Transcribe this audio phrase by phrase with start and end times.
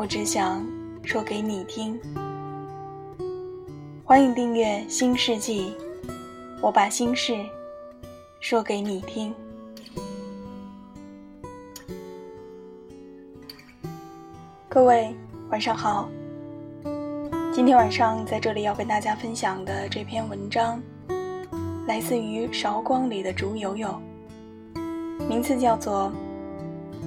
[0.00, 0.66] 我只想
[1.04, 2.00] 说给你听。
[4.02, 5.74] 欢迎订阅《新世纪》，
[6.62, 7.36] 我把心事
[8.40, 9.34] 说给你听。
[14.70, 15.14] 各位
[15.50, 16.08] 晚上好，
[17.52, 20.80] 今天晚上在这里要跟大家分享的这篇文章。
[21.86, 24.00] 来自于韶光里的竹友友，
[25.28, 26.10] 名字叫做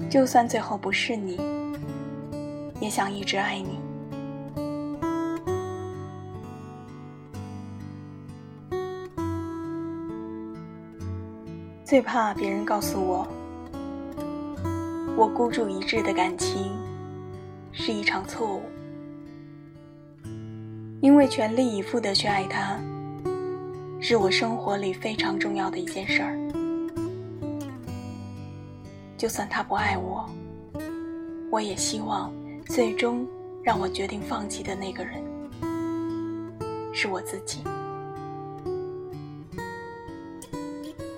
[0.11, 1.39] 《就算最后不是你，
[2.79, 3.79] 也想一直爱你》。
[11.83, 13.27] 最怕别人告诉我，
[15.15, 16.71] 我孤注一掷的感情
[17.71, 18.63] 是一场错误，
[21.01, 22.79] 因为全力以赴的去爱他。
[24.05, 26.35] 是我生活里非常重要的一件事儿。
[29.17, 30.29] 就算他不爱我，
[31.49, 32.33] 我也希望
[32.67, 33.27] 最终
[33.63, 35.23] 让我决定放弃的那个人
[36.93, 37.63] 是我自己。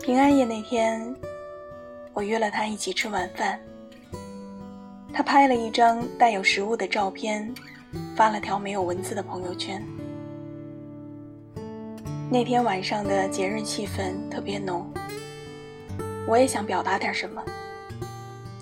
[0.02, 1.16] 平安夜那天，
[2.14, 3.60] 我约了他一起吃晚饭。
[5.14, 7.54] 他拍了一张带有食物的照片，
[8.16, 9.84] 发了条没有文字的朋友圈。
[12.30, 14.86] 那天晚上的节日气氛特别浓，
[16.28, 17.42] 我也想表达点什么，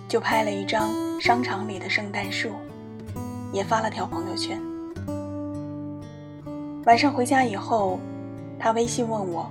[0.07, 2.51] 就拍了一张商场里的圣诞树，
[3.53, 4.61] 也发了条朋友圈。
[6.85, 7.97] 晚上回家以后，
[8.59, 9.49] 他微信问我：“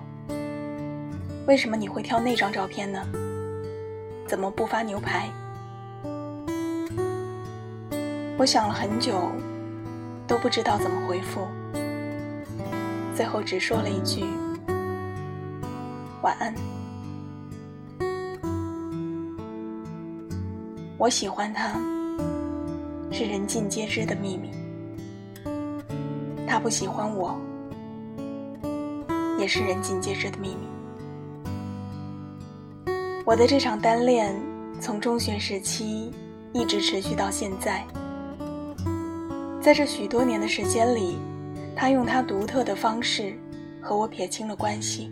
[1.49, 3.01] 为什么你会挑那张照片呢？
[4.27, 5.31] 怎么不发牛排？”
[8.37, 9.31] 我想了很久，
[10.27, 11.47] 都不知道怎么回复。
[13.15, 14.25] 最后只说了一句
[16.23, 16.53] 晚安。
[20.99, 21.81] 我喜欢他，
[23.13, 24.51] 是人尽皆知的秘密。
[26.47, 27.39] 他不喜欢我，
[29.39, 30.67] 也是人尽皆知的秘密。
[33.25, 34.35] 我的这场单恋，
[34.81, 36.11] 从中学时期
[36.53, 37.87] 一直持续到现在，
[39.61, 41.19] 在这许多年的时间里。
[41.75, 43.35] 他用他独特的方式
[43.81, 45.11] 和我撇清了关系，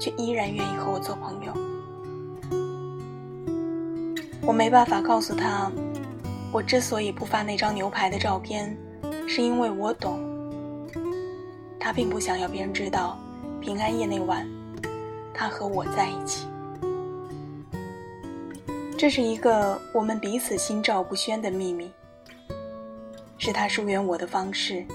[0.00, 1.54] 却依然愿意和我做朋友。
[4.42, 5.70] 我没办法告诉他，
[6.54, 8.78] 我之所以不发那张牛排的照片，
[9.26, 10.20] 是因为我懂，
[11.80, 13.18] 他并不想要别人知道
[13.60, 14.48] 平安夜那晚
[15.34, 16.46] 他和我在一起。
[18.96, 21.90] 这是一个我们彼此心照不宣的秘密，
[23.36, 24.86] 是他疏远我的方式。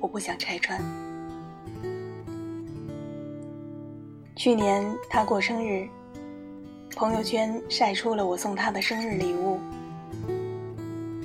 [0.00, 0.82] 我不想拆穿。
[4.34, 5.86] 去年他过生日，
[6.96, 9.60] 朋友圈晒出了我送他的生日礼物。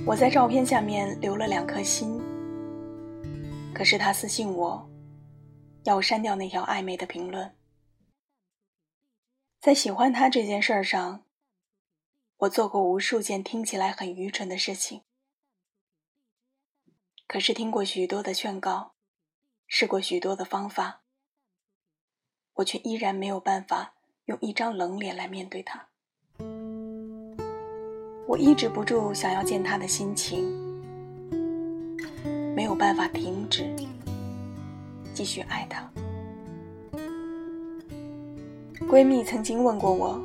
[0.06, 2.22] 我在照片下面留了两颗心。
[3.74, 4.88] 可是他私信我，
[5.82, 7.56] 要我删掉那条暧昧的评论。
[9.58, 11.24] 在喜欢他这件事上，
[12.36, 15.02] 我做过无数件听起来很愚蠢的事情。
[17.26, 18.94] 可是听过许多的劝告，
[19.66, 21.02] 试过许多的方法，
[22.54, 23.96] 我却依然没有办法
[24.26, 25.88] 用一张冷脸来面对他。
[28.26, 30.52] 我抑制不住想要见他的心情，
[32.56, 33.64] 没有办法停止
[35.14, 35.88] 继续爱他。
[38.88, 40.20] 闺蜜曾经问过我，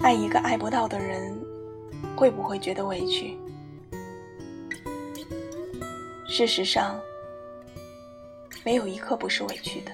[0.00, 1.38] 爱一个爱不到的人，
[2.16, 3.36] 会不会觉得委屈？
[6.26, 6.98] 事实上，
[8.64, 9.92] 没有一刻不是委屈的，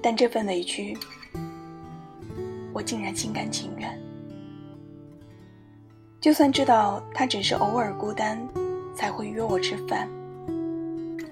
[0.00, 0.96] 但这份委屈，
[2.72, 3.97] 我竟然心甘情愿。
[6.20, 8.36] 就算知道他只是偶尔孤单
[8.92, 10.08] 才会约我吃饭，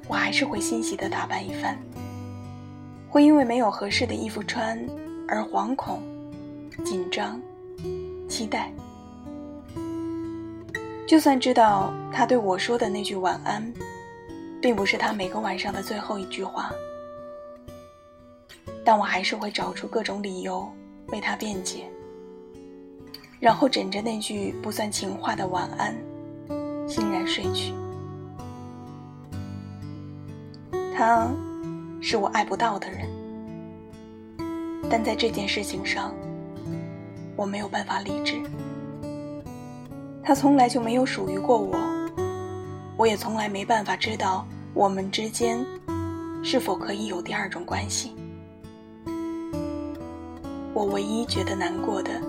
[0.06, 1.76] 我还是会欣喜的打扮一番，
[3.08, 4.78] 会因为没有合适的衣服穿
[5.26, 6.00] 而惶恐、
[6.84, 7.40] 紧张、
[8.28, 8.72] 期待。
[11.04, 13.72] 就算知道他对我说的那句晚安，
[14.62, 16.70] 并不是他每个晚上的最后一句话，
[18.84, 20.72] 但我还是会找出各种理由
[21.08, 21.88] 为他辩解，
[23.46, 25.96] 然后枕着那句不算情话的晚安，
[26.88, 27.72] 欣然睡去。
[30.92, 31.30] 他，
[32.00, 33.08] 是我爱不到的人，
[34.90, 36.12] 但在这件事情上，
[37.36, 38.34] 我没有办法理智。
[40.24, 41.78] 他从来就没有属于过我，
[42.96, 44.44] 我也从来没办法知道
[44.74, 45.64] 我们之间
[46.42, 48.12] 是否可以有第二种关系。
[50.74, 52.20] 我唯一觉得难过的，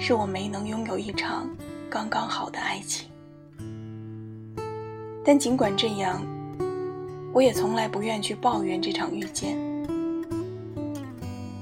[0.00, 1.48] 是我没能拥有一场
[1.88, 3.08] 刚刚好的爱情。
[5.24, 6.20] 但尽管这样。
[7.32, 9.56] 我也从来不愿去抱怨这场遇见。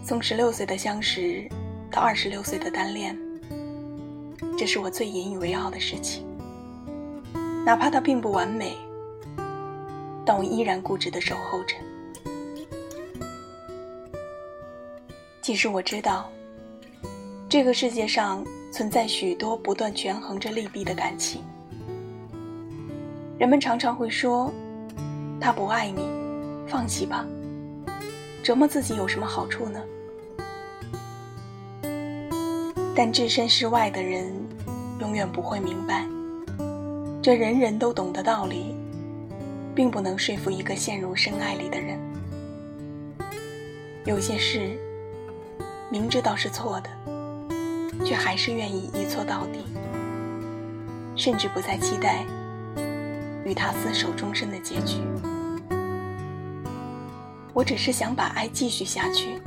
[0.02, 1.46] 从十六岁的相识
[1.90, 3.14] 到二十六岁的单恋，
[4.56, 6.24] 这是我最引以为傲的事情。
[7.66, 8.78] 哪怕它并不完美，
[10.24, 11.76] 但我依然固执地守候着。
[15.42, 16.30] 其实我知道，
[17.50, 21.42] 这个世界上存在许多不断权衡着利弊的感情。
[23.38, 24.52] 人们常常会说。
[25.40, 26.02] 他不爱你，
[26.66, 27.24] 放弃吧。
[28.42, 29.80] 折磨自己有什么好处呢？
[32.92, 34.32] 但置身事外的人，
[34.98, 36.08] 永远不会明白，
[37.22, 38.74] 这人人都懂的道理，
[39.76, 41.96] 并不能说服一个陷入深爱里的人。
[44.04, 44.76] 有些事，
[45.88, 46.90] 明知道是错的，
[48.08, 49.58] 却还是愿意一错到底，
[51.14, 52.24] 甚至不再期待。
[53.44, 55.02] 与他厮守终身的结局，
[57.52, 59.38] 我只是想把爱继续下去，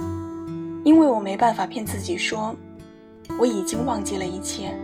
[0.83, 2.55] 因为我没办法骗自己说
[3.39, 4.75] 我已经忘记了一切，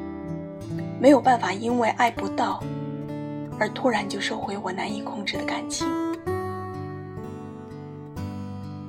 [0.99, 2.63] 没有办法因为爱不到
[3.59, 5.87] 而突然就收回我难以控制的感情。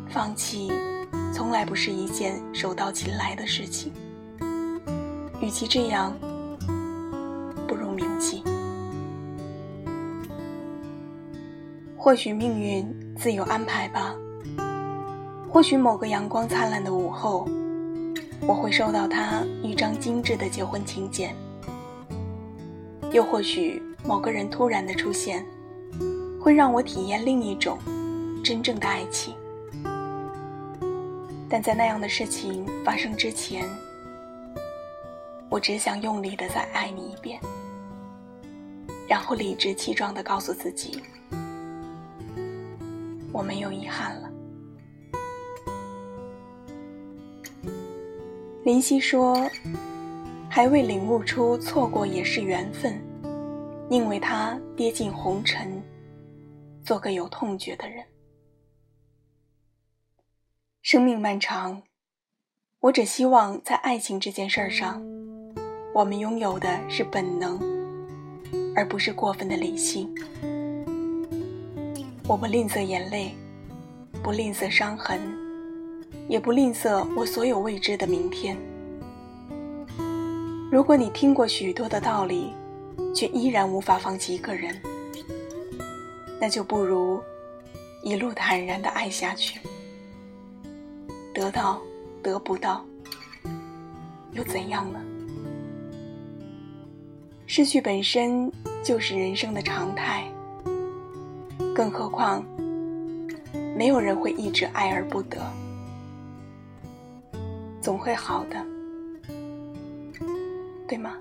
[0.09, 0.73] 放弃
[1.35, 3.93] 从来不是一件手到擒来的事情，
[5.41, 6.15] 与其这样，
[7.67, 8.43] 不如铭记。
[11.97, 14.15] 或许命运自有安排吧。
[15.51, 17.49] 或许某个阳光灿烂的午后，
[18.41, 21.35] 我会收到他一张精致的结婚请柬。
[23.13, 25.45] 又或许某个人突然的出现，
[26.41, 27.79] 会让我体验另一种
[28.45, 29.35] 真正的爱情。
[31.49, 33.67] 但在那样的事情发生之前，
[35.59, 37.41] 我只想用力的再爱你一遍，
[39.09, 41.03] 然后理直气壮的告诉自己。
[43.33, 44.31] 我没有遗憾了。
[48.63, 49.51] 林夕说
[50.49, 52.97] ：“还未领悟出错过也是缘分，
[53.91, 55.83] 宁为他跌进红尘，
[56.85, 58.07] 做个有痛觉的人。”
[60.83, 61.83] 生命漫长，
[62.79, 65.03] 我只希望在爱情这件事儿上，
[65.99, 67.59] 我们拥有的是本能，
[68.73, 70.09] 而不是过分的理性。
[72.29, 73.35] 我不吝啬眼泪，
[74.23, 75.21] 不吝啬伤痕，
[76.29, 78.57] 也不吝啬我所有未知的明天。
[80.71, 82.53] 如果你听过许多的道理，
[83.13, 84.81] 却依然无法放弃一个人，
[86.41, 87.21] 那就不如
[88.05, 89.59] 一路坦然的爱下去。
[91.35, 91.83] 得到
[92.23, 92.87] 得不到，
[94.31, 95.01] 又怎样呢？
[97.49, 98.53] 失去本身
[98.85, 100.23] 就是人生的常态。
[101.75, 102.45] 更何况，
[103.75, 105.41] 没有人会一直爱而不得，
[107.81, 108.67] 总会好的，
[110.87, 111.17] 对吗？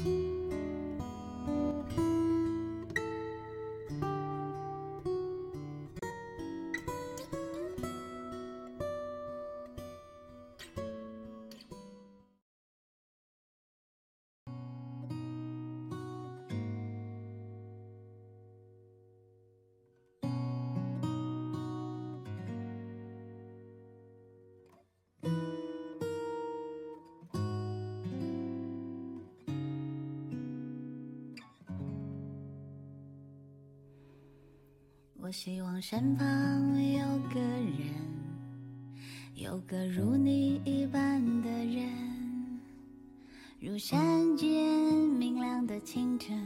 [35.28, 36.26] 我希望身旁
[36.94, 37.92] 有个人，
[39.36, 42.62] 有个如你一般的人，
[43.60, 44.48] 如山间
[45.20, 46.42] 明亮的清晨，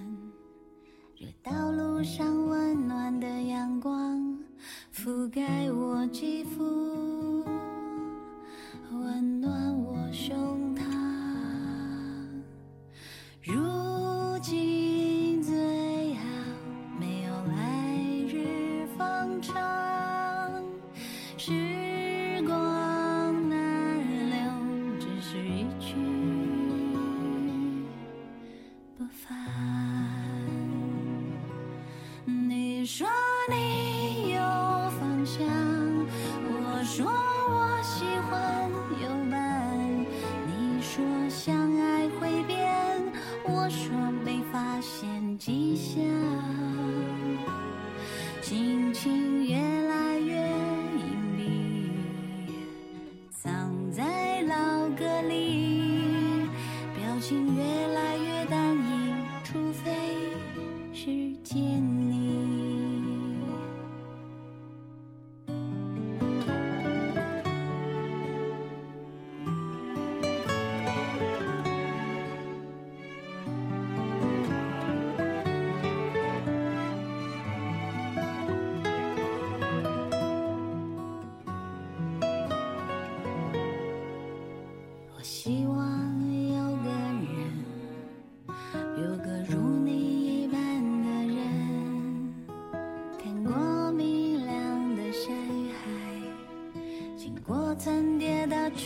[1.16, 4.36] 如道路上温暖的阳光，
[4.92, 7.11] 覆盖我肌肤，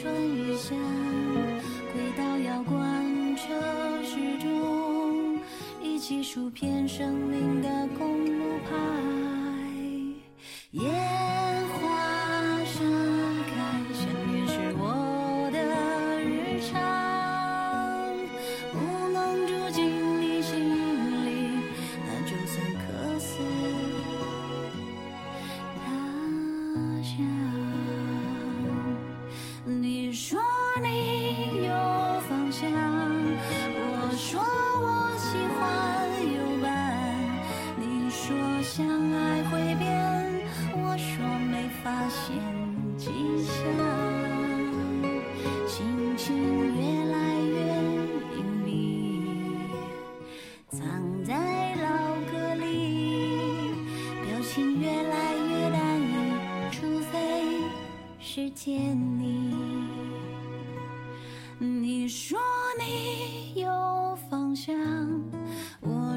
[0.05, 0.44] 春雨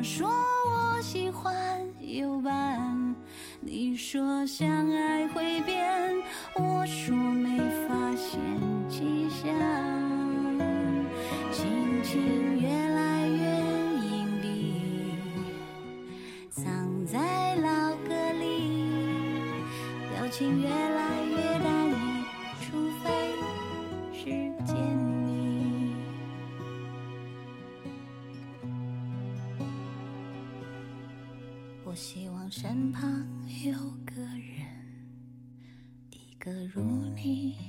[0.08, 1.52] 说我喜欢
[2.00, 3.14] 有伴，
[3.60, 5.86] 你说相爱会变，
[6.54, 7.37] 我说。
[32.50, 33.26] 身旁
[33.62, 33.72] 有
[34.06, 34.66] 个人
[36.10, 36.82] 一个如
[37.14, 37.67] 你